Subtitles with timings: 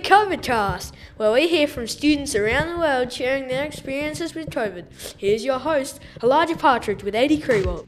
[0.00, 4.86] COVID Cast, where we hear from students around the world sharing their experiences with COVID.
[5.16, 7.86] Here's your host, Elijah Partridge with Eddie Crewell.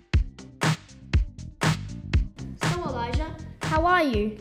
[2.63, 4.39] So, Elijah, how are you?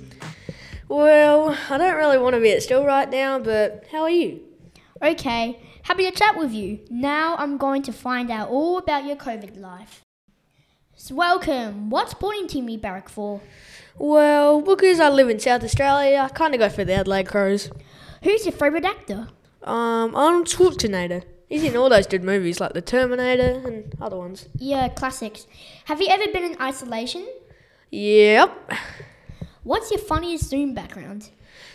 [0.87, 4.41] Well, I don't really want to be at still right now, but how are you?
[5.01, 6.79] Okay, happy to chat with you.
[6.89, 10.03] Now I'm going to find out all about your COVID life.
[11.03, 11.89] So welcome.
[11.89, 13.41] What sporting team you barrack for?
[13.97, 17.71] Well, because I live in South Australia, I kind of go for the Adelaide Crows.
[18.21, 19.27] Who's your favourite actor?
[19.63, 21.23] Um, Arnold Schwarzenegger.
[21.49, 24.47] He's in all those good movies like The Terminator and other ones.
[24.55, 25.47] Yeah, classics.
[25.85, 27.27] Have you ever been in isolation?
[27.89, 28.71] Yep.
[29.63, 31.31] What's your funniest Zoom background?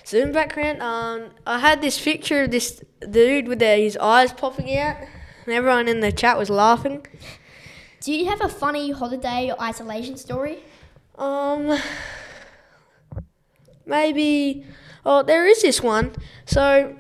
[0.06, 0.80] Zoom background.
[0.80, 2.80] Um, I had this picture of this
[3.11, 4.98] dude with the, his eyes popping out,
[5.47, 7.05] and everyone in the chat was laughing.
[8.00, 10.59] Do you have a funny holiday or isolation story?
[11.18, 11.78] Um,
[13.86, 14.64] maybe.
[15.05, 16.12] Oh, there is this one.
[16.44, 16.97] So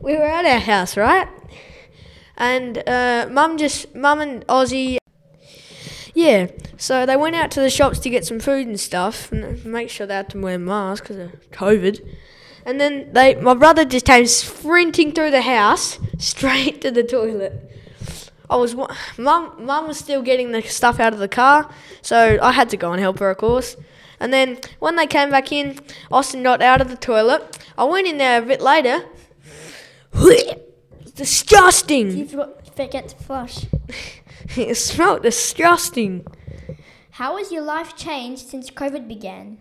[0.00, 1.28] we were at our house, right?
[2.36, 4.98] And uh, mum just mum and Ozzy.
[6.14, 9.64] Yeah, so they went out to the shops to get some food and stuff, and
[9.64, 12.04] make sure they had to wear masks because of COVID.
[12.66, 17.69] And then they, my brother just came sprinting through the house straight to the toilet.
[18.50, 18.74] I was
[19.16, 19.54] mum.
[19.58, 21.70] Mum was still getting the stuff out of the car,
[22.02, 23.76] so I had to go and help her, of course.
[24.18, 25.78] And then when they came back in,
[26.10, 27.58] Austin got out of the toilet.
[27.78, 29.04] I went in there a bit later.
[31.14, 32.16] disgusting.
[32.16, 32.26] You
[32.74, 33.66] forget to flush.
[34.56, 36.26] it smelled disgusting.
[37.12, 39.58] How has your life changed since COVID began?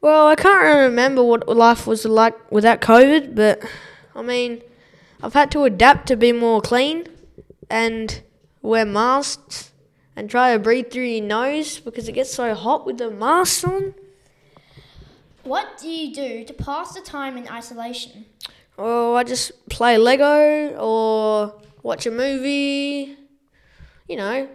[0.00, 3.62] Well, I can't really remember what life was like without COVID, but
[4.14, 4.62] I mean,
[5.22, 7.06] I've had to adapt to be more clean
[7.68, 8.22] and
[8.62, 9.72] wear masks
[10.14, 13.66] and try to breathe through your nose because it gets so hot with the mask
[13.66, 13.94] on.
[15.44, 18.26] What do you do to pass the time in isolation?
[18.78, 23.16] Oh, I just play Lego or watch a movie.
[24.08, 24.48] You know.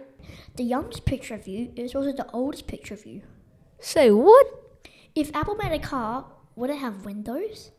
[0.56, 3.22] The youngest picture of you is also the oldest picture of you.
[3.80, 4.46] Say what?
[5.14, 7.70] If Apple made a car, would it have windows?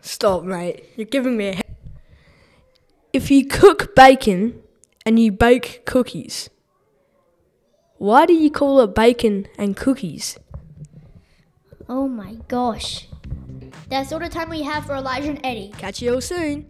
[0.00, 0.84] Stop, mate.
[0.96, 1.63] You're giving me a.
[3.14, 4.60] If you cook bacon
[5.06, 6.50] and you bake cookies,
[7.96, 10.36] why do you call it bacon and cookies?
[11.88, 13.06] Oh my gosh.
[13.88, 15.72] That's all the time we have for Elijah and Eddie.
[15.78, 16.66] Catch you all soon.